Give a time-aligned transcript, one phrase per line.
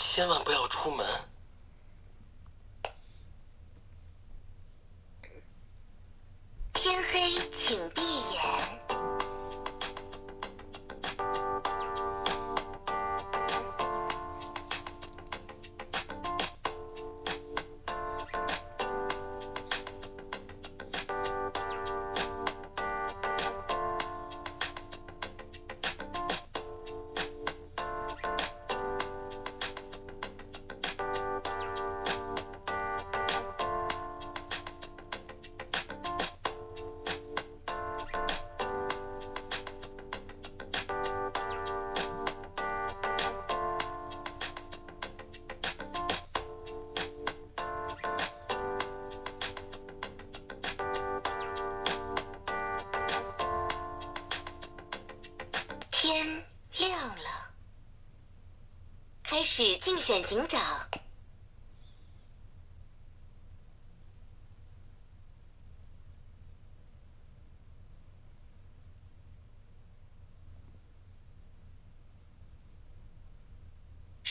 [0.00, 1.04] 千万不要出门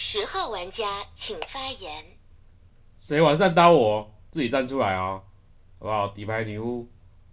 [0.10, 2.18] 十号玩家请发言。
[3.06, 5.22] 谁晚上刀我，自己站出来哦，
[5.80, 6.08] 好不好？
[6.08, 6.90] 底牌女巫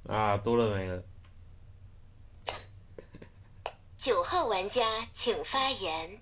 [0.08, 1.00] 啊，多了没了。
[3.96, 6.20] 九号玩家请发言。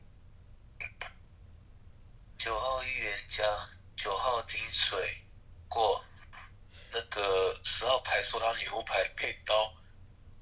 [2.37, 3.43] 九号预言家，
[3.97, 4.99] 九号金水
[5.71, 6.05] 过。
[6.93, 9.73] 那个十号牌说他女巫牌配刀，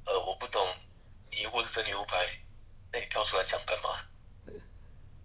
[0.07, 0.61] 呃，我不懂，
[1.31, 2.17] 你如果是真女巫牌，
[2.91, 3.91] 那你跳出来讲干嘛？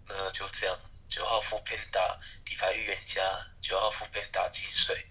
[0.08, 2.00] 那就这样，九号副偏打
[2.44, 3.22] 底牌预言家，
[3.60, 5.06] 九号副偏打金水。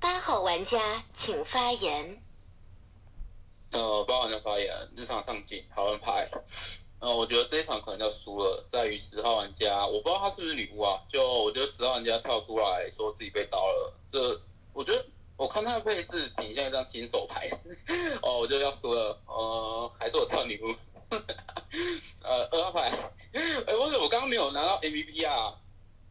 [0.00, 2.22] 八号玩家请发言。
[3.70, 6.28] 呃，八号玩家发言，日常上进好人牌。
[7.00, 11.02] 呃，我觉得这一场可能要输了，在于十号玩家，我不知道他是不是女巫啊。
[11.08, 14.40] 就我觉得十号玩家跳出来说自己被刀了，这
[14.72, 15.04] 我觉得
[15.36, 17.50] 我看他的配置挺像一张新手牌。
[18.22, 20.74] 哦，我就要输了，呃，还是我跳女巫。
[22.24, 22.90] 呃，二号牌，
[23.32, 25.58] 哎，为什么我刚刚没有拿到 MVP 啊？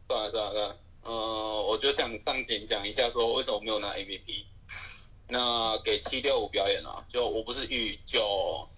[0.08, 4.44] 算了算了算了，呃，我就想上前讲一下，说为什么没有拿 MVP。
[5.28, 8.68] 那给七六五表演啊，就我不是预就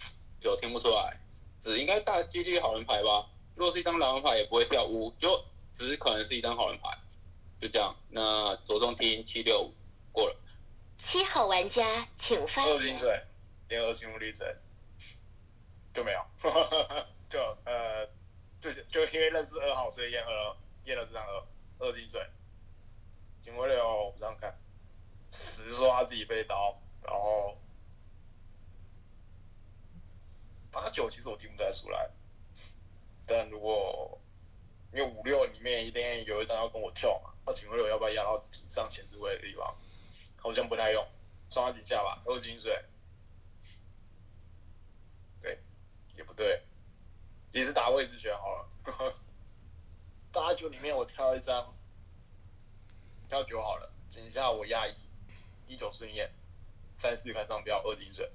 [0.41, 1.21] 就听不出来。
[1.61, 3.27] 只应该大几率好人牌吧？
[3.57, 5.43] 如果是一张狼人牌，也不会跳乌，就
[5.73, 6.97] 只是可能是一张好人牌，
[7.59, 7.95] 就这样。
[8.09, 9.73] 那着重听七六五
[10.13, 10.37] 过了。
[10.99, 12.73] 七号玩家请发言。
[12.73, 13.21] 二金水，
[13.69, 14.47] 联合新物力神
[15.95, 16.27] 就没有，
[17.31, 18.07] 就呃，
[18.61, 21.47] 就是就因为认识二号，所以验二验了这张二
[21.79, 22.21] 二金水。
[23.43, 24.59] 警卫六我不这样看，
[25.31, 27.57] 十说他自己被刀，然后。
[30.73, 32.11] 八九其实我听不太出来，
[33.29, 34.21] 但如果
[34.93, 39.73] 因为五六里面一定有一张要跟我跳嘛，那警卫六要不要压到上前置位的地方？
[40.37, 41.07] 好像不太用，
[41.49, 42.77] 双底下吧，二金水，
[45.41, 45.61] 对，
[46.17, 46.63] 也不对，
[47.53, 49.17] 也是打位置选好了，
[50.33, 51.75] 八九里面我挑一张，
[53.29, 54.95] 挑九好了，井下我压一，
[55.67, 56.33] 一九顺验，
[56.97, 58.31] 三四看上标二金水。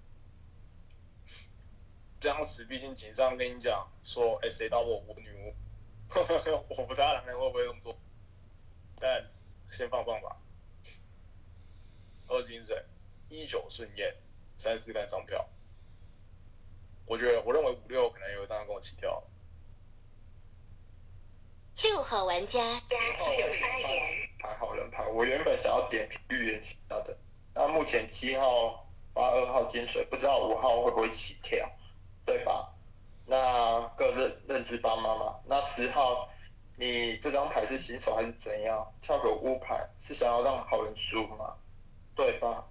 [2.22, 5.56] 当时毕竟紧张，跟你讲说，哎，谁刀我我女巫，
[6.70, 7.98] 我不知道狼人会不会这么做，
[9.00, 9.30] 但
[9.68, 10.38] 先放放吧。
[12.28, 12.86] 二金水，
[13.30, 14.18] 一九顺验，
[14.56, 15.50] 三四干上票。
[17.10, 19.22] 我觉得，我认为五六可能有一张跟我起跳。
[21.82, 22.98] 六号玩家请
[23.60, 24.30] 发言。
[24.40, 27.18] 还好人牌，我原本想要点预言其他的，
[27.56, 31.68] 那目前七号发二号金水，不知道五号会不会起跳。
[32.26, 32.72] 对吧？
[33.26, 35.36] 那个认认知帮妈妈。
[35.46, 36.30] 那十号，
[36.76, 38.94] 你这张牌是新手还是怎样？
[39.02, 41.56] 跳个乌牌是想要让好人输吗？
[42.16, 42.64] 对吧？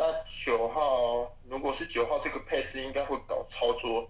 [0.00, 4.08] 那九号，如果是九号这个配置应该会搞操作。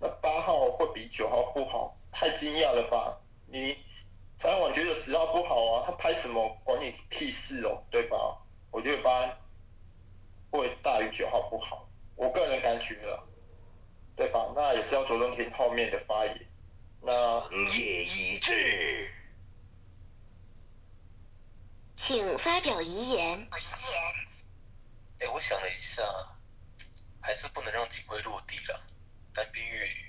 [0.00, 1.94] 那八号会比九号不好？
[2.10, 3.20] 太惊讶了吧？
[3.46, 3.76] 你
[4.38, 5.84] 三晚觉得十号不好啊？
[5.84, 7.82] 他拍什么管你屁事哦？
[7.90, 8.38] 对吧？
[8.70, 9.38] 我觉得八
[10.50, 11.86] 会大于九号不好，
[12.16, 13.22] 我个人感觉了。
[14.16, 14.50] 对吧？
[14.56, 16.48] 那也是要着重听后面的发言。
[17.02, 17.46] 那
[17.76, 19.10] 业一致，
[21.94, 23.38] 请发表遗言。
[23.38, 24.07] 遗言。
[25.48, 26.02] 想了一下，
[27.22, 28.86] 还是不能让警卫落地了。
[29.32, 30.07] 单边粤语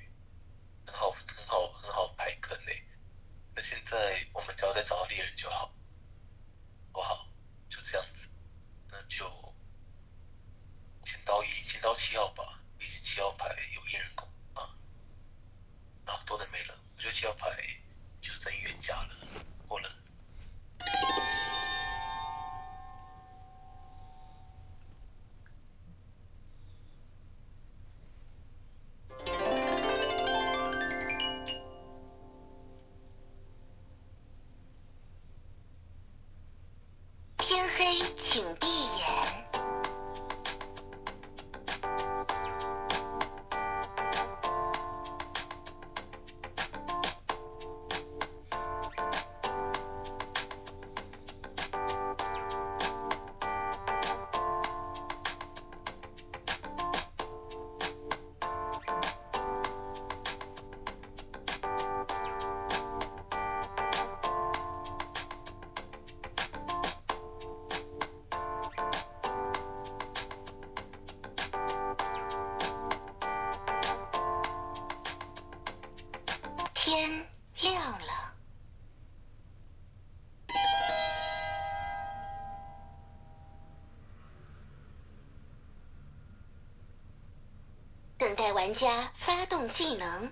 [88.69, 90.31] 玩家发动技能。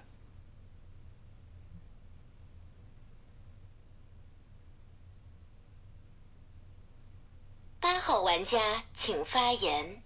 [7.80, 10.04] 八号玩家请发言。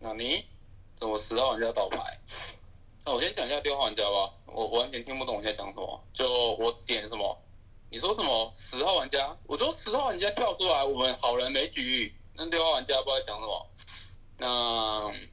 [0.00, 0.44] 那你
[0.96, 2.18] 怎么十号玩家倒牌？
[3.06, 6.04] 那我先讲一下六号玩家吧，我完全听不懂你在讲什么。
[6.12, 7.40] 就我点什么？
[7.88, 8.52] 你说什么？
[8.56, 9.36] 十号玩家？
[9.44, 12.12] 我说十号玩家跳出来，我们好人没举。
[12.34, 13.70] 那六号玩家不知道讲什么。
[14.40, 15.27] 那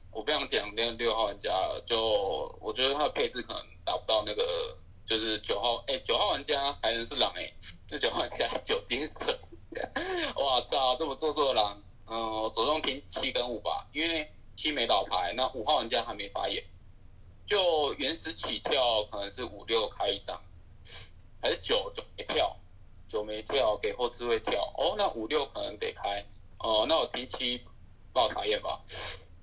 [0.46, 7.52] 我不想讲六六号玩家了，就我觉得他的配置可能达不到那个，就是九号，哎，九号玩家还能是狼哎，
[7.90, 9.36] 那九号玩家九金色，
[10.36, 16.62] 哇操，这么做作的狼，嗯，我着重听七跟五吧，因为七没倒牌，那五号玩家还没发言，
[17.44, 20.40] 就原始起跳可能是五六开一张，
[21.42, 22.56] 还是九九没跳，
[23.08, 26.24] 九没跳给后置位跳，哦，那五六可能得开，
[26.58, 27.60] 哦，那我听七。
[28.12, 28.80] 报查验吧，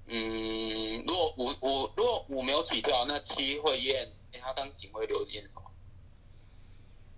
[0.07, 5.61] 嗯，如果五五如果五没有起跳，那七会验，哎，他当警徽流验什么？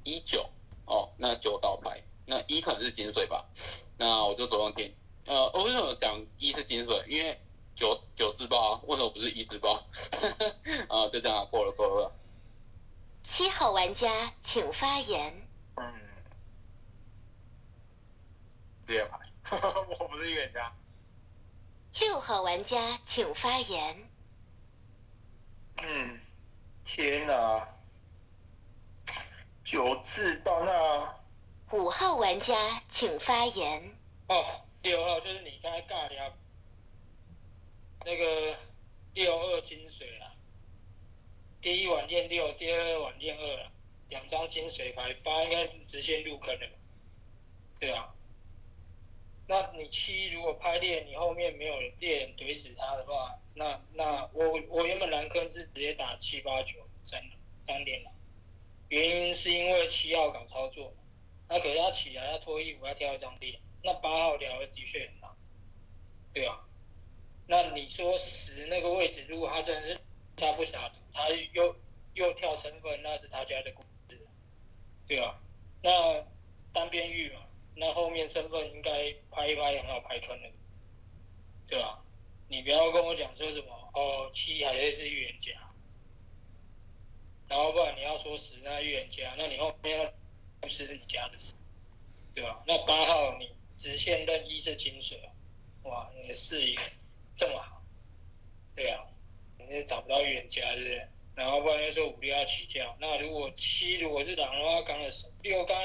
[0.03, 0.49] 一九，
[0.85, 3.49] 哦，那九倒牌，那一可能是金水吧，
[3.97, 4.93] 那我就左上听，
[5.25, 7.03] 呃，我为什么讲一是金水？
[7.07, 7.41] 因为
[7.75, 9.73] 九九自爆啊，为什么不是一自爆？
[10.89, 12.11] 啊，就这样过了过了。
[13.23, 15.33] 七号玩家请发言。
[15.75, 15.93] 嗯，
[18.85, 19.19] 第二牌，
[19.99, 20.71] 我不是预言家。
[22.00, 24.09] 六号玩家请发言。
[25.77, 26.19] 嗯，
[26.83, 27.68] 天哪，
[29.63, 31.77] 九字到那。
[31.77, 33.95] 五号玩家请发言。
[34.27, 36.33] 哦，六号就是你刚才尬聊
[38.03, 38.57] 那个
[39.13, 40.31] 六二金水啊，
[41.62, 43.71] 第一晚练六，第二晚练二了，
[44.09, 46.68] 两张金水牌，八应该是直接入坑的，
[47.80, 48.14] 对啊。
[49.77, 57.22] 你七如果拍猎，你后面没有猎怼死他的话，那那我我原本蓝坑是直接打七八九三
[57.66, 58.12] 三点了，
[58.89, 60.94] 原因是因为七号搞操作，
[61.48, 65.30] 那可是他起来要脱衣服要跳一张猎，那八号聊的的确很难，
[66.33, 66.60] 对啊，
[67.48, 70.01] 那你说十那个位置，如果他真的是
[70.36, 71.75] 他不傻赌，他又
[72.13, 74.19] 又跳身份，那是他家的故事，
[75.07, 75.40] 对啊，
[75.81, 76.26] 那
[76.73, 77.42] 单边玉嘛。
[77.77, 80.49] 那后面身份应该拍一拍很好拍坑的，
[81.67, 82.01] 对吧？
[82.47, 85.51] 你不要跟我讲说什么哦，七还是是预言家，
[87.49, 90.13] 然后不然你要说十那预言家，那你后面要
[90.61, 91.55] 不是你家的事，
[92.33, 92.63] 对吧？
[92.65, 95.19] 那八号你直线任一是金水，
[95.83, 96.77] 哇，你的视野
[97.35, 97.81] 这么好，
[98.73, 99.03] 对啊，
[99.57, 101.07] 你也找不到预言家，对不对？
[101.35, 105.09] 然后不然又说五六要起跳，那如果七如果是狼的话，刚的
[105.41, 105.77] 六刚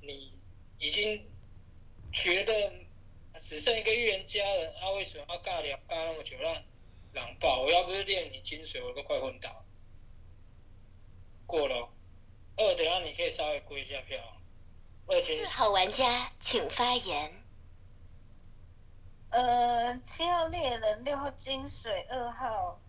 [0.00, 0.37] 你。
[0.78, 1.28] 已经
[2.12, 2.72] 觉得
[3.40, 6.62] 只剩一个预言家了，他为什么要尬聊尬那么久让
[7.12, 7.62] 狼爆？
[7.62, 9.64] 我要不是练你金水，我都快昏倒。
[11.46, 11.88] 过了，
[12.56, 14.18] 二等下你可以稍微估一下票。
[15.06, 17.32] 二四号 玩家请发言。
[19.30, 22.80] 呃，七号猎人，六号金水，二号。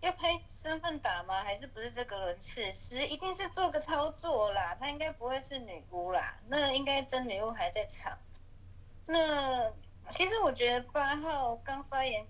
[0.00, 1.42] 要拍身份打吗？
[1.42, 2.72] 还是不是这个轮次？
[2.72, 8.18] 十一定是做个操作啦，她应该不会是女巫啦，那应该真女巫还在场。
[9.06, 9.70] 那
[10.08, 12.26] 其实我觉得八号刚发言，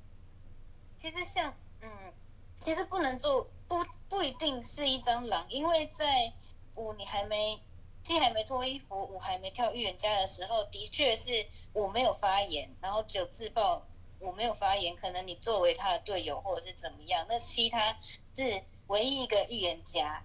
[0.98, 2.12] 其实像嗯，
[2.58, 6.32] 其实不能做，不不一定是一张狼，因为在
[6.74, 7.62] 五你还没
[8.02, 13.86] 七还没脱衣服，五还没跳预言家的时候，的确是五没有发言，然后九自爆。
[14.20, 17.96] 我没有发言，可能你作为他的队友或者是怎么样，那七他
[18.36, 20.22] 是唯一一个预言家，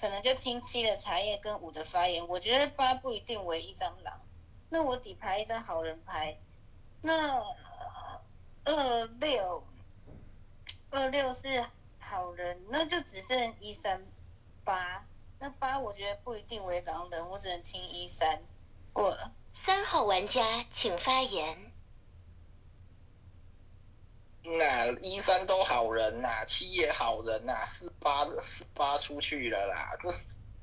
[0.00, 2.26] 可能就听七的茶叶跟五的发言。
[2.26, 4.20] 我觉得八不一定为一张狼，
[4.70, 6.38] 那我底牌一张好人牌，
[7.02, 7.44] 那
[8.64, 9.62] 二六
[10.90, 11.66] 二六是
[11.98, 14.06] 好人，那就只剩一三
[14.64, 15.06] 八，
[15.38, 18.42] 那八我觉得不一定为狼人，我只能听一三
[18.92, 19.34] 过了。
[19.66, 21.71] 三号玩家请发言。
[25.02, 29.96] 一三都好人呐，七也好人呐，四八四八出去了啦。
[30.02, 30.12] 这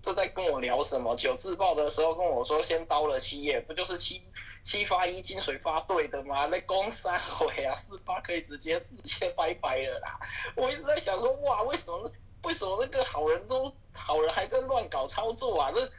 [0.01, 1.15] 这在跟我聊什么？
[1.15, 4.23] 九自爆的时候跟我说先刀了七叶，不就是七
[4.63, 6.45] 七发一金水发对的吗？
[6.45, 10.19] 那攻三回啊，四八可以直接直接拜拜了啦。
[10.55, 12.09] 我一直在想说，哇，为什么
[12.43, 15.71] 为什么那个好人都好人还在乱搞操作啊？
[15.75, 15.91] 这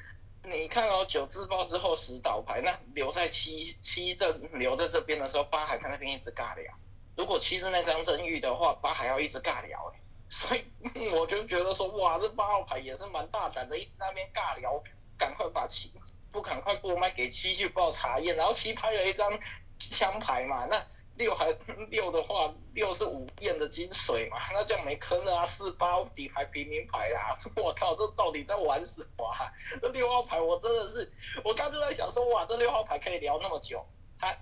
[0.43, 6.73] 你看哦，九自爆之后十倒牌，那留在七七这留在这边的时候，八还在那边一直尬聊。
[7.21, 10.01] 如果七是那张真玉的话，八还要一直尬聊哎，
[10.31, 10.65] 所以
[11.11, 14.83] 我就觉得说，哇，这八号牌也是蛮大胆的，一直在那边尬聊，
[15.19, 15.93] 赶快把七
[16.33, 19.39] 不赶快过麦给七去报查验，然后七拍了一张
[19.79, 20.83] 枪牌嘛，那
[21.17, 21.53] 六还
[21.91, 29.53] 六的话，六是五验的金水嘛， 那这样没坑了啊，四八底牌平民牌啦，我靠，这到底在玩什么啊？
[29.83, 31.13] 这六号牌我真的是，
[31.45, 33.85] 我刚就在想说，哇，这六号牌可以聊那么久，
[34.19, 34.35] 他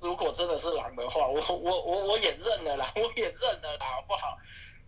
[0.00, 4.38] 如果真的是狼的话， 我我我我也认了啦， 我也认了啦，好不好？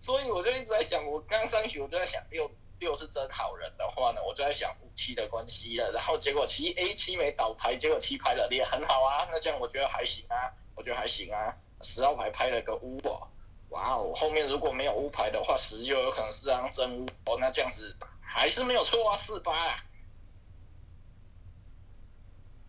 [0.01, 2.51] 所以我就一直在想，我刚上去我就在想六
[2.81, 5.93] 六是真好人的话呢，我就在想五七的关系了。
[5.93, 9.29] 然后结果七 A 七没倒牌，结果七拍了也，很好啊。
[9.31, 11.55] 那这样我觉得还行啊，我觉得还行啊。
[11.83, 13.29] 十号牌拍了个乌哦，
[13.71, 17.37] 哇哦，后面如果没有乌牌的话，十就有可能是张真乌哦。
[17.39, 19.85] 那这样子还是没有错啊，四八啊。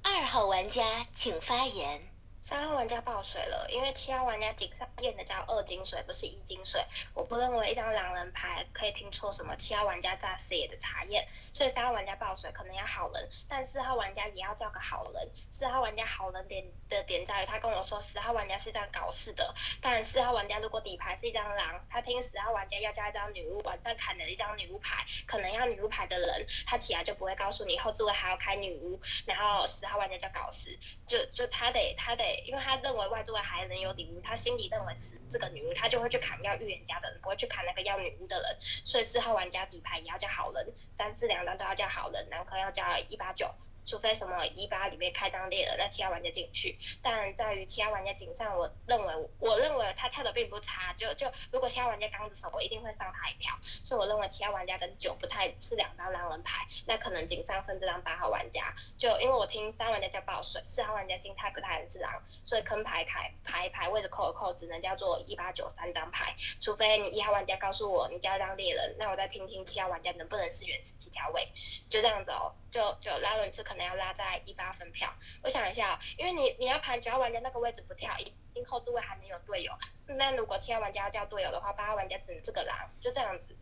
[0.03, 2.12] 二号玩家请发言。
[2.43, 6.85] 三号玩家爆水了，因为七号玩家井上验的叫二金水，不是一金水。
[7.13, 15.31] 我不认为一张狼人牌可以听错什么七号玩家在视野的查验，所以三号玩家爆水可能要好人，但四号玩家也要叫个好人。
[15.51, 32.32] 四号玩家好人点的点在于他跟我说十号玩家是这样搞事的，但四号玩家如果底牌是一张狼，他听十号玩家要叫一张女巫，晚上砍了一张女巫牌，可能要女巫牌的人，他起来就不会告诉你后置位还要开女巫，然后十号玩家叫搞事，就就他得他得。
[32.45, 38.57] 因为他认为外置位还能有女巫，他心里认为是这个女巫，他就会去砍要预言家的人，不会去砍那个要女巫的人。
[38.61, 43.49] 所以四号玩家底牌也要叫好人，三四两张都要叫好人，男科要叫一八九，
[43.85, 46.77] 除非什么一八里面开张猎人，那七号玩家进去。
[47.01, 53.57] 但在于七号玩家井上，我认为我认为他跳的并不差，就就如果七号玩家刚的时候，我一定会上台票。
[53.61, 62.23] 所以我认为七号玩家跟九不太是两张狼人牌，那可能井上剩这张八号玩家，就因为我听三玩家叫爆水，四号玩家心态不太很是狼。
[62.45, 71.49] 所以坑牌牌牌牌位置扣一扣，只能叫做一八九三张牌，除非你一号玩家告诉我你叫一张猎人，那我再听听七号玩家能不能是原始七条位，
[71.89, 75.13] 就这样子哦，就就拉轮次可能要拉在一八分票。
[75.43, 79.73] 我想一下、因为你你要盘九号玩家那个位置不跳，一定后置位还能有队友。
[80.05, 83.57] 那如果七号玩家要叫队友的话，八号玩家只能这个狼，就这样子。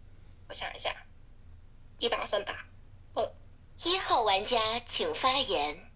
[0.51, 0.93] 我想一下，
[1.98, 2.67] 一八分吧。
[3.86, 5.89] 一号玩家请发言。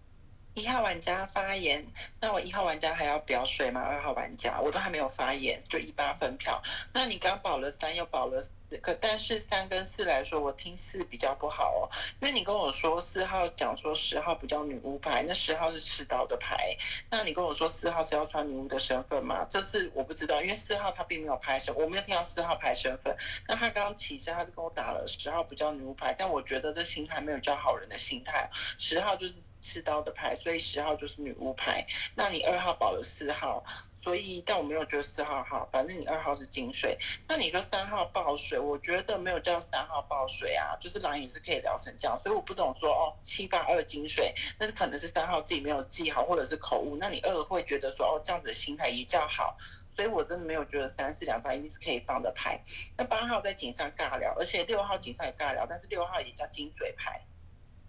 [0.54, 1.86] 一号玩家发言，
[2.22, 3.82] 那我一号玩家还要表水吗？
[3.82, 6.62] 二号玩家我都还没有发言，就一八分票。
[6.94, 11.82] 那你刚保了三，又保了四，可但是三跟四来说，我听四比较不好哦，
[12.20, 16.76] 因为你跟我说四号讲说十号不叫女巫牌，那十号是持刀的牌，
[17.10, 19.46] 那你跟我说四号是要穿女巫的身份吗？
[19.48, 23.16] 这是我不知道，因为四号他并没有拍身，我没有听到四号牌身份。
[23.46, 30.34] 那他刚刚起身，他是跟我打了十号不叫女巫牌，但我觉得这心态没有叫好人的心态，十号就是持刀的牌。
[30.36, 33.64] 所以十号就是女巫牌，那你二号保了四号，
[33.96, 36.98] 所以但我没有觉得四号好，反正你二号是金水。
[37.26, 46.96] 那你说三号爆水，我觉得没有叫三号爆水啊，就是狼也是可以聊成这样，所以我不懂说哦七八二金水，那是可能是三号自己没有记好，或者是口误。
[46.98, 49.56] 那你二会觉得说哦这样子的心态也叫好，
[49.94, 52.62] 所以我真的没有觉得三四两张一定是可以放的牌。
[52.96, 57.22] 那八号在井上尬聊，而且六号井上也尬聊，但是六号也叫金水牌。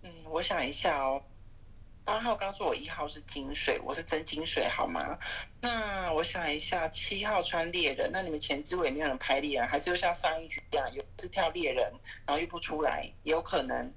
[0.04, 1.22] 嗯，我想一下哦。
[2.08, 5.20] 八号刚说我一号是金水，我是真金水好吗？
[5.60, 11.92] 那我想一下，七号穿猎人，那你们前置位没有人拍猎人，还是又像上一局一样，有是跳猎人，
[12.26, 13.94] 然后又不出来，也有可能。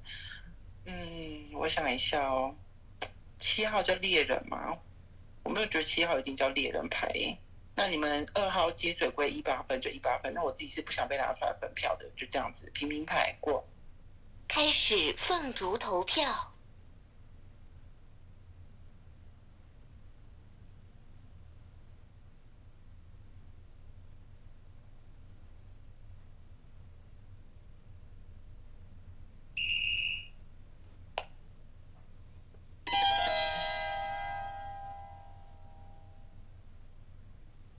[0.86, 2.52] 嗯，我想一下哦，
[3.38, 4.76] 七号叫猎人吗？
[5.44, 7.38] 我没有觉得七号一定叫猎人牌。
[7.76, 13.64] 那你们二号金水归一八分就一八分，那我自己是不想被拿出来分票的，就这样子平民牌过。
[14.48, 16.26] 开始凤竹投票。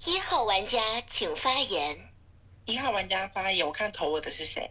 [0.03, 1.97] 一号玩家请发言。
[2.65, 4.69] 一号玩家发言，我看投我的是谁？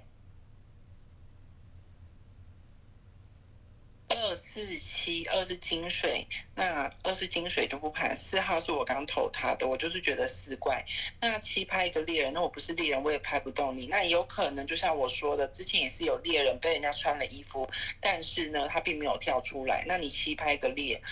[4.08, 8.14] 二四七二是金水，那二是金水就不盘。
[8.14, 10.86] 四号是我刚投他的，我就是觉得四怪。
[11.20, 13.88] 那七拍一个猎人，那我不是猎人，我也拍不动你。
[13.88, 17.68] 那有可能就像我说的，之前也是有猎人被人家穿了衣服，
[18.00, 19.84] 但是呢，他并没有跳出来。
[19.88, 21.02] 那你七拍一个猎，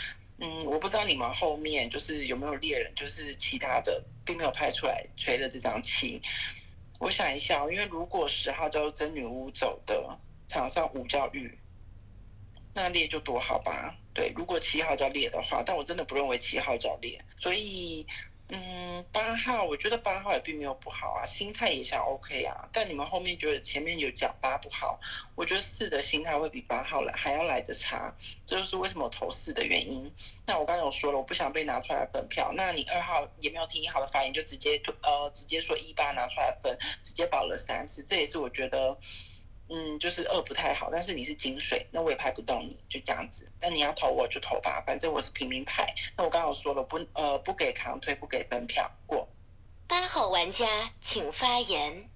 [0.40, 6.22] 嗯，我不知道你们后面就是有没有猎人，就是其他的并没有拍出来，吹了这张七。
[6.98, 11.58] 我想一下，因为如果十号就真女巫走的，场上五叫玉。
[12.74, 13.96] 那猎就多好吧？
[14.14, 18.06] 对，如果七号叫猎的话，但我真的不认为七号叫猎，所以
[18.50, 22.66] 嗯，八号，我觉得八号也并没有不好啊，心态也像 OK 啊。
[22.72, 24.98] 但你们后面觉得前面有讲八不好，
[25.34, 28.14] 我觉得四的心态会比八号来还要来的差，
[28.46, 30.10] 这就是为什么投四的原因。
[30.46, 32.50] 那我刚刚有说了，我不想被拿出来分票。
[32.54, 38.98] 那你二号也没有听一号的发言，就直接呃直接说一八拿出来分，直接保了三次，这也是我觉得。
[39.70, 43.52] 嗯，就是二不太好，但是你是金水，那我也拍不动你，就这样子。
[43.60, 45.94] 那你要投我就投吧，反正我是平民牌。
[46.16, 49.28] 那我刚刚说了，不呃不给扛推，不给分票过。
[49.86, 50.66] 八号玩家
[51.02, 52.08] 请发言。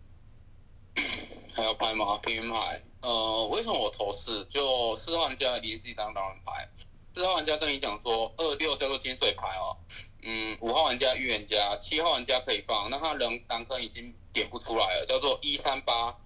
[1.55, 2.19] 还要拍吗？
[2.23, 2.81] 平民牌。
[3.03, 4.47] 呃，为什么我投四？
[4.47, 6.69] 就四号玩家离是一张狼人牌。
[7.15, 9.77] 四号玩家跟你讲说，二六叫做金水牌哦。
[10.23, 16.17] 嗯，五号玩家预言家，七号玩家可以放，那他人狼坑已经点不出来了，叫做一三八。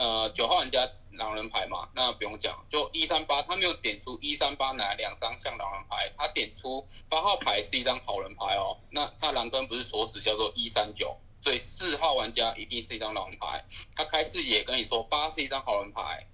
[0.00, 13.62] 呃，九号玩家狼人牌嘛，那不用讲，就一三八，他没有点出一三八哪两张像狼人牌，他点出八号牌是一张好人牌哦，那他狼根不是锁死叫做一三九，所以四号玩家一定是一张狼人牌，
[13.94, 16.26] 他开视野跟你说八是一张好人牌，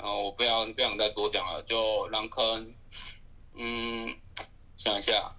[0.00, 2.74] 呃，我不要不想再多讲了，就狼坑，
[3.54, 4.18] 嗯，
[4.76, 5.30] 想一下，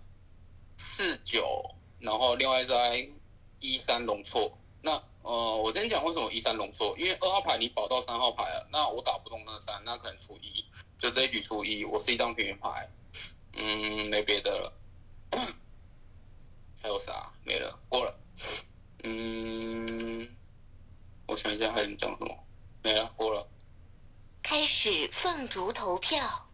[0.77, 2.77] 四九，然后另外一张
[3.59, 4.57] 一三龙错。
[4.81, 10.63] 那呃，我先讲为什么一三龙错，因为二号牌你保到三号牌了，那我打不动那三，那可能出一，
[10.99, 12.87] 就这一局出一，我是一张平民牌，
[13.53, 14.73] 嗯，没别的了，
[16.79, 17.33] 还有啥？
[17.43, 18.13] 没了，过了，
[19.03, 20.29] 嗯，
[21.25, 22.37] 我想一下还能讲什么？
[22.83, 23.47] 没了，过了。
[24.43, 26.44] 开始凤竹投票。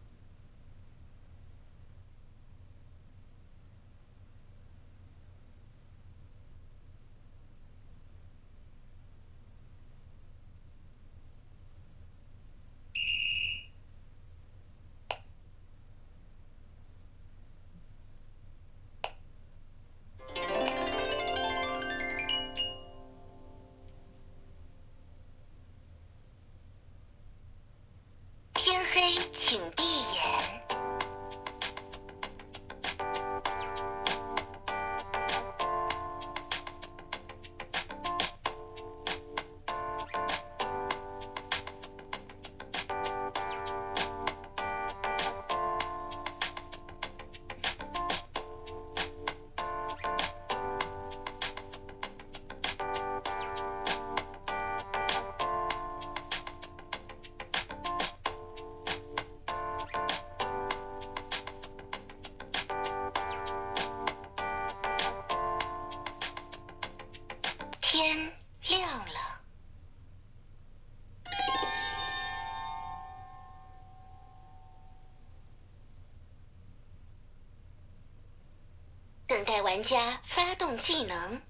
[79.72, 81.40] 玩家发动技能。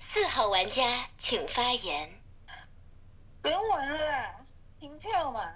[0.00, 2.10] 四号玩家请发言。
[3.42, 4.44] 不用玩了啦，
[4.80, 5.54] 凭票嘛。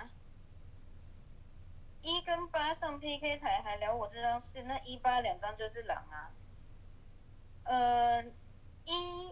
[2.02, 6.30] 一跟八上 PK 台还聊我这张四，那一八两张就是狼啊。
[7.64, 8.22] 呃，
[8.84, 9.26] 一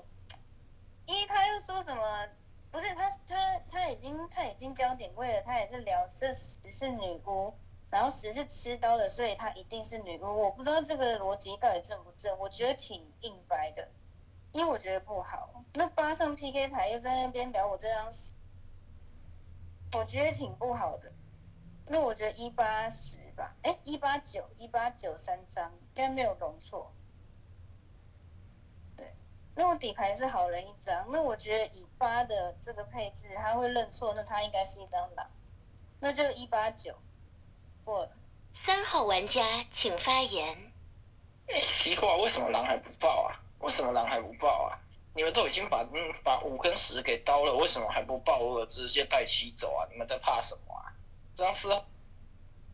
[1.07, 2.29] 一他又说什么？
[2.73, 7.53] 不是他，他他已经他已经交点位了，他也是聊这十是女巫，
[7.91, 10.41] 然后十是吃刀的，所以他一定是女巫。
[10.41, 13.87] 我不知道这个逻辑到底正不正，我觉得挺硬掰的，
[14.53, 15.63] 因为我觉得不好。
[15.75, 18.33] 那八上 PK 台又在那边聊我这张十，
[19.93, 21.13] 我觉得挺不好的。
[21.85, 26.91] 那我觉得一八十吧，哎，一八九一八九三张应该没有容错。
[28.97, 29.13] 对
[29.55, 35.29] 那我底牌是好人一张，那我觉得以八的这个配置，他会认错，那他应该是一张狼，
[36.01, 36.95] 那就一八九
[37.85, 38.11] 过了。
[38.55, 40.73] 三号玩家请发言。
[41.63, 43.41] 奇怪，为什么狼还不报啊？
[43.61, 44.79] 为什么狼还不报啊？
[45.15, 49.87] 你们都已经把嗯把五跟十给刀了，为什么还不报二，直接带七走啊？
[49.91, 50.93] 你们在怕什么啊？
[51.37, 51.85] 这张四号，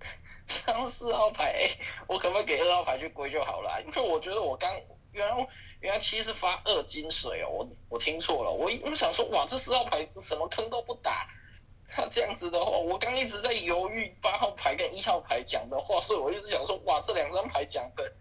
[0.47, 1.71] 这张四号牌，
[2.07, 3.83] 我可不可以给二号牌去归就好了？
[3.87, 4.71] 因为我觉得我刚。
[5.13, 5.49] 原来
[5.81, 11.27] 原来七是发二金水哦，我我听错了，我我想说哇，这四号牌什么坑都不打，
[11.95, 18.13] 那这样子的话，我刚一直在犹豫八号牌跟一号牌讲的话，所以我一直想说哇，这两张牌讲的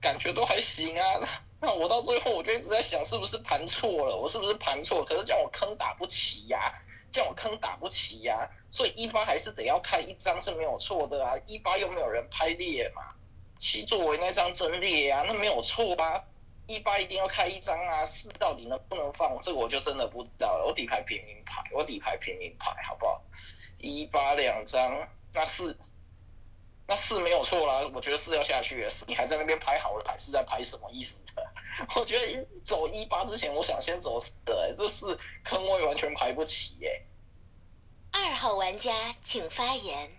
[0.00, 1.20] 感觉都还行啊，
[1.60, 5.04] 那我到最后我就一直在想是不是盘错了，我是不是盘错？
[5.04, 6.74] 可是叫我坑打不齐呀，
[7.12, 13.14] 叫我坑打不齐呀，所以一八还是得要开一张是没有错的啊，一八又没有人拍裂嘛，
[13.58, 16.24] 七作为那张真裂啊，那没有错吧？
[16.66, 19.38] 一八一定要开一张啊，四到底能不能放？
[19.42, 20.64] 这个我就真的不知道了。
[20.66, 23.22] 我底牌平民牌，我底牌平民牌，好不好？
[23.78, 25.78] 一八两张，那四
[26.86, 31.46] 那四没有错啦，我觉得四要下去了，四你还在那边排好了牌，是在排什么意思的？
[31.96, 37.02] 我觉得一走一八之前，我想先走四的、欸，这四坑位完全排不齐耶、
[38.12, 40.10] 二号玩家请发言。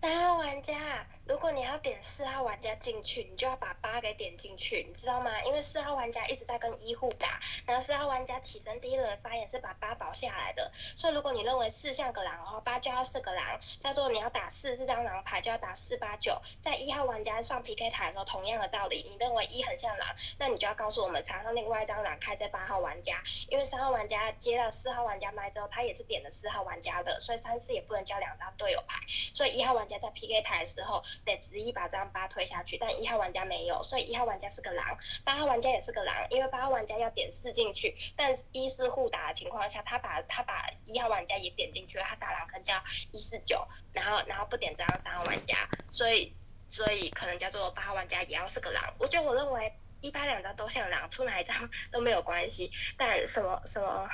[0.00, 5.42] 三号玩家，如果你要点四号玩家进去，你就要把八给点进去，你知道吗？
[5.42, 16.40] 因为四号玩家一直在跟一互打，然后四号玩家起身第一轮发言是把八保下来的，所以如果你认为四像个狼的话，八就要是个狼，叫做你要打四这张狼牌就要打四八九。
[16.62, 28.98] 在一号玩家上 PK 台的时候，同样的道理，你认为一很像狼，那你就要告诉我们场上另外一张狼开在八号玩家，因为三号玩家接到四号玩家麦之后，他也是点了四号玩家的，所以三四也不能交两张队友牌。
[29.34, 42.74] 所以一号玩家在 PK 台的时候得执意把这张八推下去，但一号玩家没有，所以一号玩家是个狼，八号玩家也是个狼，因为八号玩家要点四进去，但一四互打的情况下，他把他把一号玩家也点进去了，他打狼坑叫
[43.12, 46.34] 一四九，然后然后不点这张三号玩家，所以
[46.70, 49.72] 所以可能叫做八号玩家也要是个狼，我觉得我认为。
[50.00, 54.08] 一八两张都像狼，出哪一张 都没有关系，但什么什么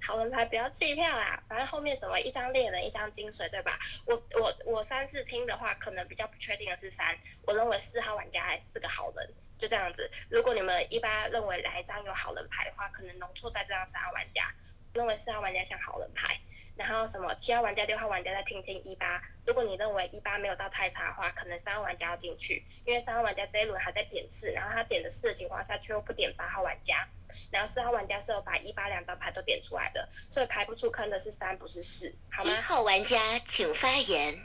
[0.00, 3.78] 好人牌不要弃票啦，反正后面什么一张猎人一张金水对吧？
[4.06, 10.10] 我我我三四听的话，可能比较不确定的是三，我认为四号玩家还是个好人，就这样子。
[10.28, 14.54] 如果你们一般认为来一张有好人牌的话，可能弄错在这张三号玩家，
[14.94, 16.40] 认为四号玩家像好人牌。
[16.76, 19.22] 然后什么七号玩家、六号玩家再听听一八。
[19.46, 27.08] 如果你认为一八没有到太差的话，可能三号玩家要进去，因为三号玩家这一轮还在点四，然后他点的四的情况下却又不点八号玩家，
[27.50, 32.52] 然后四号玩家是有把一八两张牌都点出来的，所以排不出坑的是三不是四，好吗？
[32.52, 34.38] 一号玩家请发言。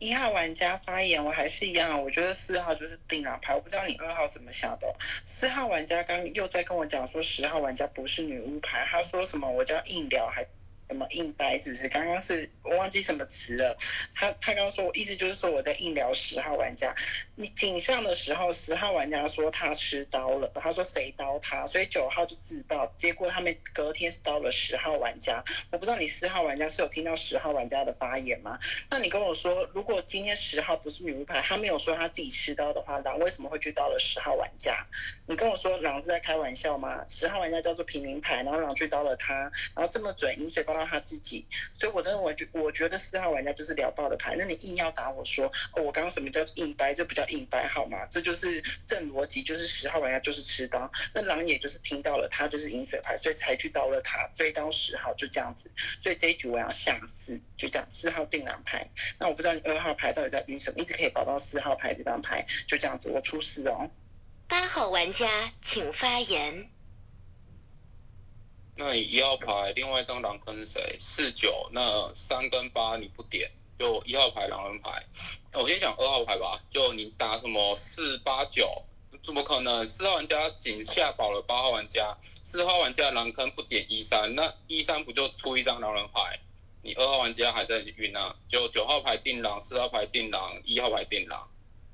[0.00, 4.94] 一号玩家发言，我还是一样，我觉得四号就是定狼牌，我不知道你二号怎么想的。
[5.26, 10.46] 四号玩家刚又在跟我讲说十号玩家不是女巫牌，他说什么我叫硬聊还
[10.88, 11.88] 什么硬掰，是不是？
[11.88, 13.76] 刚刚是我忘记什么词了。
[14.14, 16.94] 他他刚刚说，我意思就是说我在硬聊十号玩家。
[17.34, 25.44] 你顶上的时候，十号玩家说他吃刀了，他说谁刀他，所以九号就自爆，结果他们隔天是刀了十号玩家。
[25.70, 28.58] 我不知道你四号玩家是有听到十号玩家的发言吗？
[28.90, 34.86] 那你跟我说，如果今天十号不是女巫牌，他没有说他自己吃刀的话，狼为什么会去刀了十号玩家？
[35.26, 37.04] 你跟我说狼是在开玩笑吗？
[37.08, 39.34] 十号玩家叫做平民牌，然后狼去刀了他，
[39.76, 41.46] 然后这么准，饮水包到他自己，
[41.78, 44.36] 所以我真的我觉我觉得四号玩家就是聊爆的牌。
[44.38, 46.94] 那你硬要打我说，哦，我刚刚什么叫硬掰？
[46.94, 48.06] 这不叫硬掰好吗？
[48.10, 55.70] 这就是正逻辑，就是十号玩家就是吃刀，那狼也就是听到了他就是饮水牌，所以才去刀了他，追刀十号就这样子。
[56.02, 58.88] 所以这一局我要下四，就这样四号定狼牌。
[59.18, 63.90] 那我不知道你二号牌到底在晕什么，一直可以保到四号牌这张牌，就这样子，我出四哦。
[64.46, 66.70] 八号玩家请发言。
[68.80, 70.96] 那你一号牌另外一张狼坑是谁？
[71.00, 75.04] 四九，那三跟八你不点，就一号牌狼人牌。
[75.54, 78.84] 我先讲二号牌吧，就你打什么四八九，
[79.20, 79.84] 怎么可能？
[79.84, 86.38] 四号玩家仅下保了八号玩家，四号玩家狼坑不点一三，那一三不就出一张狼人牌？
[86.80, 88.36] 你二号玩家还在晕啊？
[88.48, 91.50] 就九号牌定狼，四号牌定狼，一号牌定狼，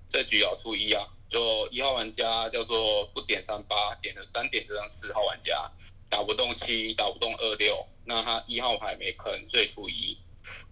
[0.06, 1.02] 这局要出一啊。
[1.30, 5.72] 就一号玩家叫做不点三八，点了单点这张四号玩家。
[6.14, 10.16] 打不动七，打不动二六，那他一号牌没坑，最出一，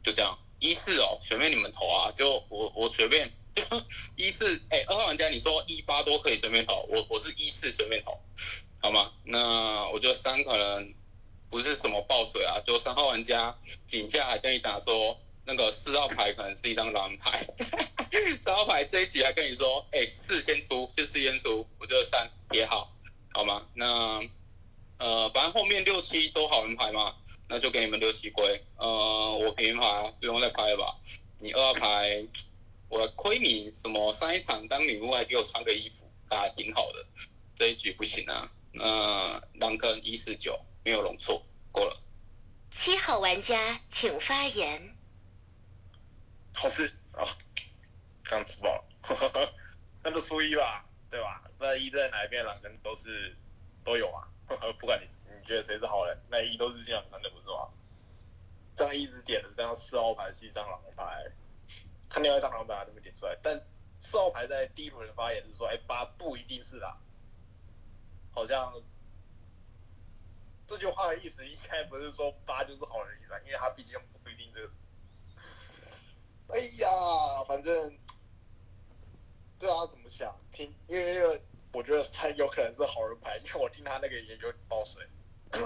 [0.00, 0.38] 就这样。
[0.60, 3.60] 一四哦，随便你们投啊，就我我随便，就
[4.14, 8.16] 一四，哎，二号玩家你说一八都可以随便投，我我是一四随便投，
[8.80, 9.12] 好吗？
[9.24, 10.94] 那我觉得三可能
[11.50, 17.44] 不是什么爆水啊，就三号玩家井下还跟你打说，那个四号牌可能是一张狼牌，
[18.40, 22.96] 三号牌这一局还跟你说，哎，四先出，就四先出，我就三也好，
[23.32, 23.66] 好吗？
[23.74, 24.22] 那。
[25.02, 27.12] 呃，反正后面六七都好人牌嘛，
[27.48, 28.64] 那就给你们六七归。
[28.76, 28.86] 呃，
[29.36, 30.96] 我平民牌不用再拍了吧？
[31.40, 32.24] 你二号牌，
[32.88, 34.12] 我亏你什么？
[34.12, 37.04] 上一场当女巫还给我穿个衣服，打得挺好的。
[37.56, 38.48] 这一局不行啊。
[38.70, 42.00] 那狼坑一四九没有容错，过了。
[42.70, 44.96] 七号玩家请发言。
[46.52, 47.26] 好事啊，
[48.22, 48.84] 刚吃饱，
[50.04, 51.50] 那就初一吧，对吧？
[51.58, 53.36] 那一在哪一边狼坑都是
[53.84, 54.28] 都有啊。
[54.78, 57.70] 不管你你觉得谁是好人，那一都是这样看的，不是吗？
[58.74, 61.30] 这样一直点的这张四号牌是一张狼牌，
[62.08, 63.60] 他另外一张狼牌都没点出来，但
[63.98, 66.98] 四号牌在第一轮的发言是说，哎，八不一定是啦，
[68.32, 68.82] 好像
[70.66, 74.70] 这句话的意思应该不是说八就是好人一张，因为他毕竟不一定的。
[76.48, 76.88] 哎呀，
[77.46, 77.98] 反正
[79.58, 80.74] 对啊，怎么想听？
[80.86, 81.42] 因为因为。
[81.72, 85.06] 我觉得三有可能是好人牌，因为我听他那个研究爆水。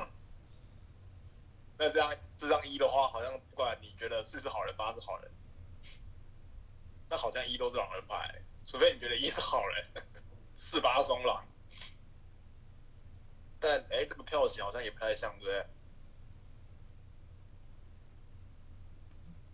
[1.78, 5.30] 那这样这张一的话，好像不管你觉得四是好人，八是好人，
[7.10, 9.84] 那好像一都是狼人牌，除非你觉得一是好人，
[10.54, 11.46] 四八双狼。
[13.58, 15.66] 但哎，这个票型好像也不太像，对不对？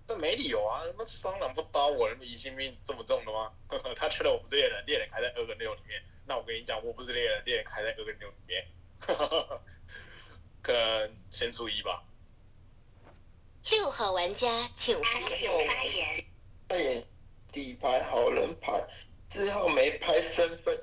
[0.07, 0.83] 这没理由啊！
[0.85, 3.53] 他妈双狼不刀我，他妈疑心病这么重的吗？
[3.97, 6.03] 他觉得我不是猎人，猎人开在二跟六里面。
[6.27, 8.67] 那我跟你讲，我不是猎人，猎人开在二跟六里面。
[10.61, 12.05] 可能先出一吧。
[13.71, 15.69] 六号玩家请发言。
[16.69, 17.05] 发言，
[17.53, 18.85] 底牌好人牌，
[19.29, 20.79] 四号没拍身份，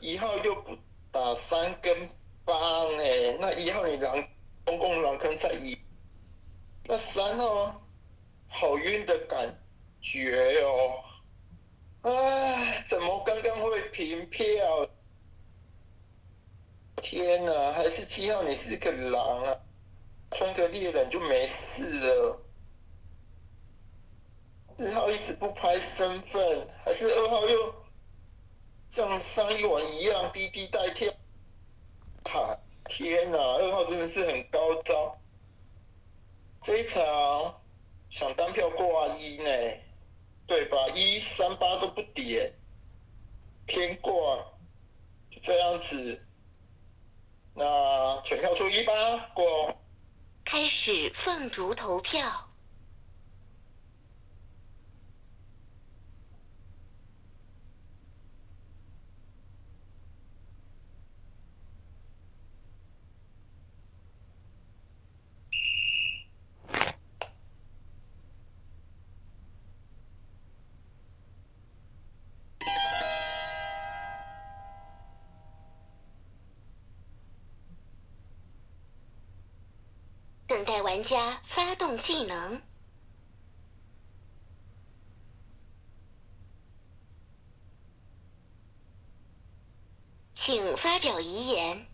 [0.00, 0.76] 一号又不
[1.10, 2.08] 打三跟
[2.44, 3.36] 八呢？
[3.40, 4.28] 那一号你狼
[4.64, 5.78] 公共狼坑在一，
[6.84, 7.80] 那三号
[8.50, 9.58] 好晕的感
[10.02, 11.02] 觉哦。
[12.02, 14.88] 唉，怎么刚刚会平票？
[16.96, 19.56] 天哪，还是七号你是个狼啊？
[20.32, 22.42] 穿个猎人就没事了。
[24.76, 27.74] 四号一直不拍身份，还是二号又
[28.90, 31.12] 像上一晚一样滴滴带跳？
[32.24, 35.18] 哈，天哪，二号真的是很高招。
[36.62, 37.59] 这一场
[38.10, 39.50] 想单票挂一呢，
[40.46, 40.76] 对吧？
[40.94, 42.52] 一三八都不点，
[43.66, 44.12] 偏挂，
[45.30, 46.20] 就这样子。
[47.54, 48.92] 那全票出一吧，
[49.34, 49.74] 过。
[50.44, 52.49] 开始凤竹投票。
[80.60, 82.60] 等待玩家发动技能，
[90.34, 91.89] 请发表遗言。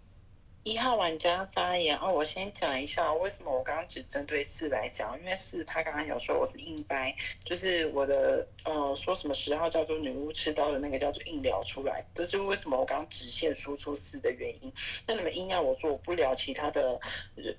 [0.66, 14.72] 一号玩家发言哦，我先讲一下为什么我刚刚只针对四来讲，因为四他刚刚有说我是硬掰，就是我的呃说什么十号叫做女巫吃刀的那个叫做硬聊出来，这是为什么我刚刚直线输出四的原因。
[15.06, 16.98] 那你们硬要我说我不聊其他的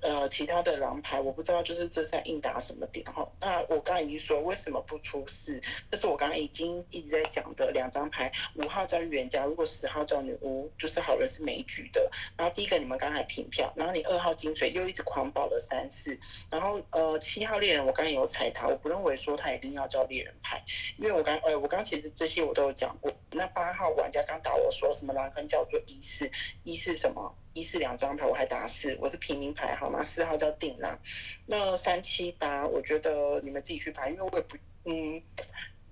[0.02, 3.26] 呃其他的狼牌，我不知道就是这在硬打什么点哈。
[3.40, 5.58] 那我刚刚已经说为什么不出四，
[5.90, 12.10] 这是我刚刚已经一直在讲的两张牌，五号叫预言家，如果十号叫女巫，就是好人是没局的。
[12.36, 12.97] 然后第一个你们。
[12.98, 16.18] 刚才平票，然后你二号金水又一直狂保了三次，
[16.50, 20.62] 然后呃七号猎人我刚刚有踩他，我不认为说他一定要叫猎人牌，
[20.98, 23.10] 因为我刚呃我刚其实这些我都有讲过。
[23.30, 26.30] 那八号玩家刚打我说什么狼坑叫做一四
[26.64, 30.02] 一四什么一四两张牌我还打四，我是平民牌好吗？
[30.02, 30.98] 四号叫定狼，
[31.46, 35.22] 那三七八我觉得你们自己去排，因为我也不嗯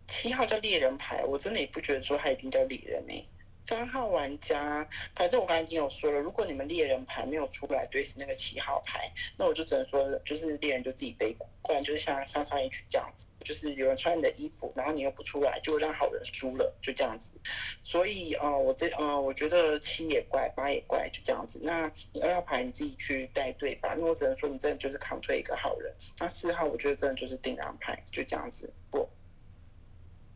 [0.09, 3.29] 七号叫猎人牌，我真的也不觉得说他一定叫猎人呢。
[3.69, 17.33] 三号玩家，反正我刚才已经有说了，如果你们猎人牌没有出来对死那个七号牌，那我就只能说，就是猎人就自己背锅，不然就是像上上一局这样子，就是有人穿你的衣服，然后你又不出来，就让好人输了，就这样子。
[17.83, 21.61] 所以呃，我这呃，我觉得七也怪，八也怪，就这样子。
[21.65, 25.93] 那你二号牌你自己去带队吧，那我只能说你真的就是扛推一个好人。
[26.21, 29.09] 那四号我觉得真的就是定狼牌，就这样子过。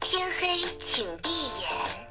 [0.01, 2.10] 天黑，请闭眼。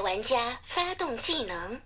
[0.00, 1.82] 玩家发动技能。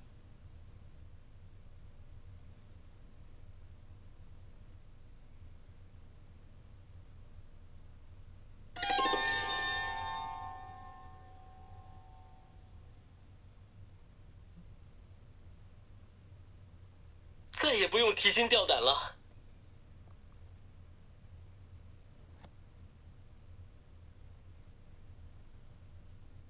[17.63, 19.15] 再也不用提心吊胆了。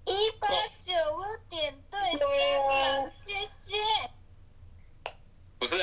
[0.05, 0.47] 一八
[0.79, 3.77] 九，我点对三了，谢谢。
[5.59, 5.83] 不是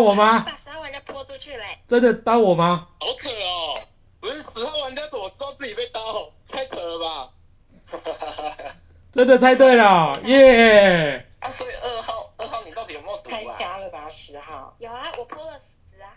[0.00, 0.40] 我吗？
[0.40, 1.78] 把十号玩家泼出去嘞！
[1.86, 2.88] 真的刀我吗？
[3.00, 3.80] 好扯哦！
[4.20, 6.00] 不是十号玩家怎么知道自己被刀？
[6.48, 7.30] 太扯了吧！
[9.12, 11.26] 真的猜对了，耶！
[11.40, 13.56] 啊，所以二号二号你到底有没有毒太啊？
[13.58, 14.74] 瞎了吧，十号。
[14.78, 15.58] 有啊，我泼了
[15.90, 16.10] 十啊。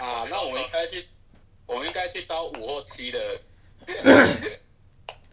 [0.00, 1.08] 啊，那我们应该去，
[1.66, 3.18] 我们应该去刀五或七的。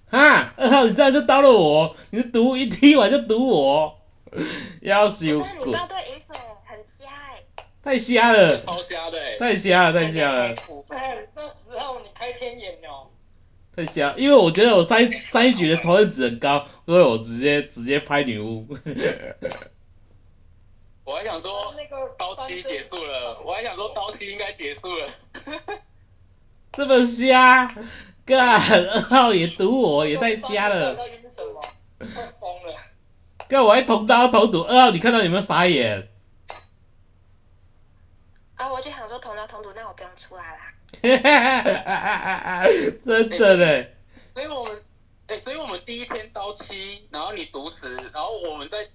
[0.10, 3.97] 哈，二号你这样就刀了我，你是毒一踢完就毒我，
[4.82, 6.36] 要不修是啊，你滚，报对饮水
[6.66, 7.44] 很瞎哎、
[7.84, 9.38] 太瞎了，超瞎的哎！
[9.38, 10.56] 太瞎了，太瞎了，
[10.90, 13.10] 哎，那时候你开天眼哦。
[13.76, 14.16] 太瞎！
[14.18, 18.66] 因为我觉得我三三一局的仇恨值很高，所以我直接直接拍女巫。
[21.06, 25.08] 我还想说那个刀七结束了，我还想说刀七应该结束了。
[26.74, 27.74] 这么瞎，
[28.26, 30.98] 干二号也毒我，也太瞎了！
[33.50, 36.10] 干我还同刀同赌，二号你看到有没有傻眼？
[38.56, 40.74] 啊，我就想说同刀同赌，那我不用出来啦。
[43.06, 43.96] 真的嘞，
[44.34, 44.84] 所以我们，
[45.28, 48.88] 哎、所以我们第一天刀七，然后你毒十，然后我们再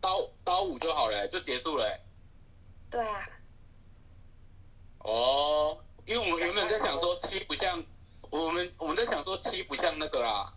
[0.00, 2.00] 刀刀五就好了、就结束了、欸。
[2.90, 3.28] 对啊，
[4.98, 7.82] 哦，因为我们原本在想说七不像，
[8.30, 10.52] 我们我们在想说七不像那个啦，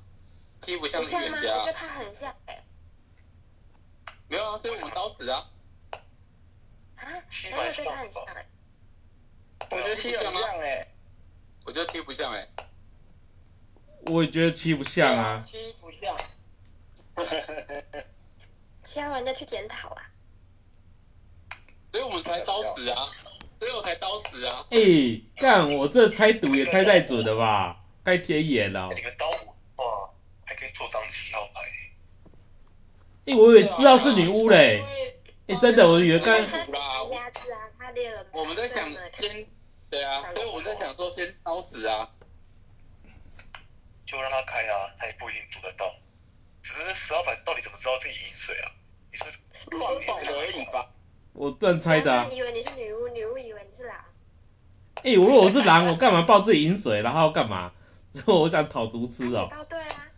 [0.62, 1.28] 七不像不像吗？
[1.28, 2.64] 预言家我觉得，他很像哎、
[4.52, 5.48] 啊，所以我们刀死啊。
[6.98, 8.46] 啊，哎，我觉得他很像哎、
[9.70, 10.88] 我觉得七很像哎、
[11.66, 12.48] 我觉得七不像哎、
[14.08, 15.38] 我也觉得七不像啊。
[15.40, 16.18] 七不像。
[18.84, 20.04] 其他玩家去检讨啊。
[21.94, 23.10] 所以我们才刀死啊，
[23.60, 24.68] 所以我才刀死啊。
[24.72, 24.78] 哎、
[25.38, 27.86] 干我这猜赌也猜太准了吧？
[28.04, 28.90] 该天眼了。
[28.94, 29.46] 你们刀我的
[29.78, 30.14] 话，
[30.46, 31.62] 还可以做张七号牌。
[33.26, 34.84] 哎、我以为四号是女巫嘞。
[35.48, 36.36] 哎、真的，我以为刚。
[38.32, 39.46] 我们在想先，
[39.90, 42.10] 对啊，所以我们在想说先刀死啊。
[44.06, 45.94] 就让他开啊，他也不一定读得到。
[46.64, 48.72] 只是十号牌到底怎么知道自己饮水啊？
[49.12, 49.26] 你是
[49.72, 50.90] 乱报而已吧。
[51.34, 53.98] 我乱猜的、啊以为你是女巫，女巫以为你是狼。
[55.04, 57.72] 哎、我如果我是狼，我干嘛报自己饮水，然后干嘛？
[58.12, 59.48] 之 后我想讨毒吃你哦。
[59.50, 60.12] 报对啊，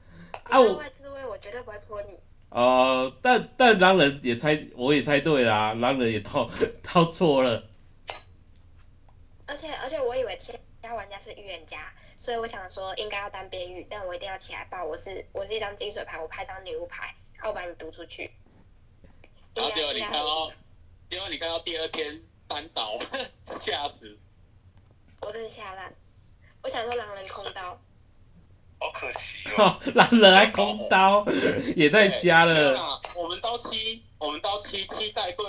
[0.46, 2.18] 啊我自卫，我绝对不会泼你。
[2.54, 6.48] 呃，但但狼人也猜，我也猜对啦、狼人也套
[6.84, 7.64] 套错了。
[9.48, 18.30] 而且而且我以为其他玩家是预言家，所以我想说应该要当边狱，但我一定要起来报，我是我是一张金水牌，我拍张女巫牌，然后我把你读出去。
[19.56, 20.52] 然后结果你看到，
[21.10, 22.98] 结果你看到第二天翻倒，
[23.42, 24.16] 吓死。
[25.22, 25.92] 我真的吓烂，
[26.62, 27.82] 我想说狼人空刀，
[28.84, 29.80] 好可惜哦。
[29.96, 31.26] 哦，人还空刀，
[31.74, 32.54] 也太瞎了。
[32.54, 35.46] 没有啦，我们刀七，我们刀七七带队，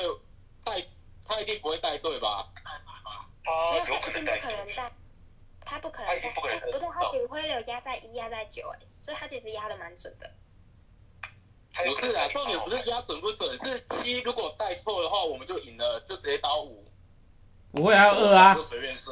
[0.63, 0.81] 带
[1.27, 2.49] 他一定不会带队吧？
[3.43, 4.93] 他有可能带他不可能带，
[5.65, 10.31] 他不可能带不是他警徽流压在一压在九哎，所以他其实压的蛮准的。
[11.85, 16.84] 不是啊，带重点不是压准不准，是七如果带错的话，我们就赢了，就直接刀五。
[17.75, 18.57] 不会还有二啊。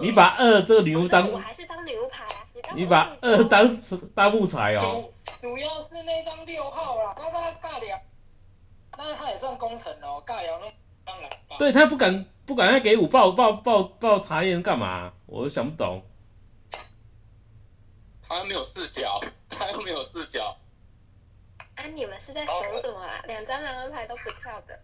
[0.01, 3.79] 你把二这个女不是，巫当我，还是当女巫牌啊，你当你把二当
[4.15, 5.11] 当木材哦。
[5.39, 8.01] 主主要是那张六号啦，那他尬聊，
[8.97, 10.73] 那他也算工程哦，尬聊那
[11.05, 11.57] 当然吧。
[11.59, 15.13] 对他不敢不敢再给五报报报报查验干嘛？
[15.27, 16.03] 我想不懂。
[18.29, 19.19] 他又没有视角，
[19.51, 20.57] 他又没有视角。
[21.75, 23.23] 啊，你们是在怂什么啊？
[23.27, 24.79] 两张狼人牌都不跳的。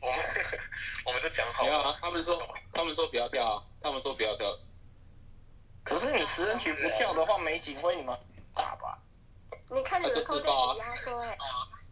[0.00, 0.18] 我们
[1.06, 2.38] 我们都讲好没有啊了，，他们说
[2.72, 4.46] 他们说不要跳啊，他们说不要跳。
[5.82, 8.16] 可是你十人局不跳的话，没警徽你们
[8.54, 8.98] 打吧。
[9.70, 11.36] 你看你那就们空间自爆啊比压缩哎，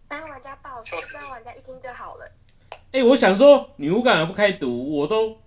[0.09, 2.30] 当玩家爆死，让玩家一听就好了。
[2.93, 4.95] 哎、我想说女巫干嘛不开毒？
[4.97, 5.38] 我都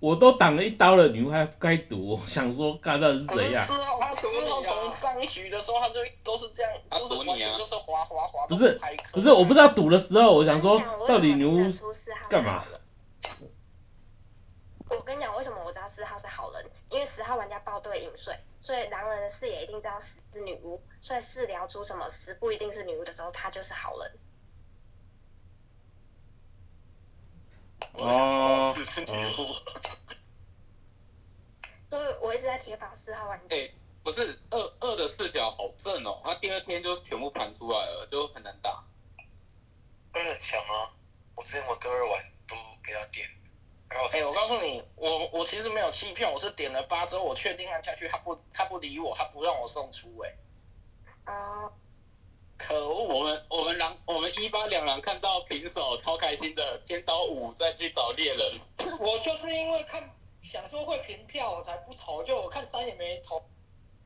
[0.00, 2.18] 我都挡了一刀了，女巫还不开毒？
[2.22, 3.66] 我想说，看到底是可是怎样？
[5.04, 8.46] 上一局的时候他就都是这样，他就是毒你啊完全就是滑滑滑。
[8.46, 8.80] 不是
[9.12, 12.64] 不是，我不知道赌的时候，我想说到底女巫听得出四号干嘛？
[14.90, 16.70] 我跟你讲，为什么我知道四号是好人？
[16.90, 24.18] 因为十号玩家报对饮水，所以狼人的视野一定知道十是女巫，所以四聊出什么十不一定是女巫的时候，他就是好人。
[27.94, 29.54] 哦是是女哦巫。
[31.90, 33.56] 所以我一直在铁保四号玩家。
[33.56, 33.70] 哎、
[34.04, 38.84] 不是二二的视角好正哦，他第二天就全部盘出来了，就很难打。
[40.12, 40.92] 二很强啊。
[41.34, 42.54] 我之前我跟二玩都
[42.86, 43.28] 给他点，
[43.88, 50.36] 然后哎、我告诉你，我我其实没有弃票，我是点了八之后，我确定按下去，他不他不理我，他不让我送出、哎，
[51.24, 51.72] 啊，
[52.56, 53.02] 可恶！
[53.02, 58.60] 我们我们狼我们一八两狼看到平手超开心的，天刀五再去找猎人。
[59.00, 60.08] 我就是因为看
[60.44, 62.22] 想说会平票，我才不投。
[62.22, 63.44] 就我看三也没投，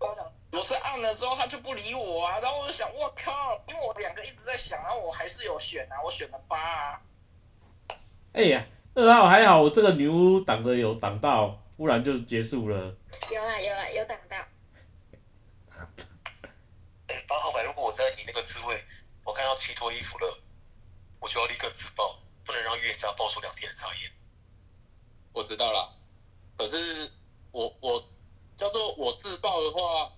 [0.01, 7.03] 我想我是按了之后他就不理我啊，然后我就想，我靠，因为我两个一直在想，然后我还是有选啊，我选了八啊。
[8.33, 12.95] 哎呀，二号还好，我这个女巫挡的有挡到，不然就结束了。
[13.31, 14.37] 有啦有啦有挡到，
[17.09, 18.85] 哎，八号牌，如果我在你那个职位，
[19.25, 20.39] 我看到七脱衣服了，
[21.21, 24.13] 我就要立刻自爆，不能让预言家爆出两天的查验。
[25.33, 25.95] 我知道了，
[26.57, 27.11] 可是
[27.51, 28.05] 我我
[28.59, 30.13] 叫做我自爆的话，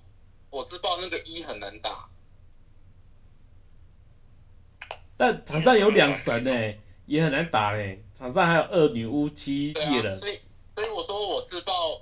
[0.49, 2.09] 我自爆那个一很难打。
[5.17, 6.75] 但场上有两神呢、
[7.05, 10.41] 也很难打呢、场上还有二女巫、七对啊，猎人，所以
[10.75, 12.01] 所以我说我自爆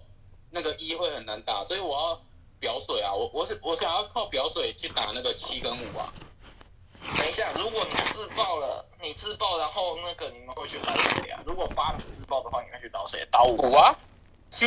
[0.51, 2.20] 那个一会很难打，所以我要
[2.61, 6.14] 表水啊，我我是我想要靠表水去打那个七跟五啊。
[7.16, 11.43] 等一下，如果你自爆了，你自爆，然后那个你们会去打谁啊？
[11.45, 13.26] 如果八你自爆的话，你会去打谁？
[13.30, 13.97] 打五啊？